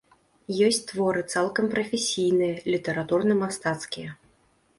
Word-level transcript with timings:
Ёсць 0.67 0.79
творы 0.91 1.21
цалкам 1.33 1.65
прафесійныя, 1.73 2.55
літаратурна-мастацкія. 2.77 4.09